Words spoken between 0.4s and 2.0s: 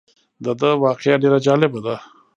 دده واقعه ډېره جالبه ده.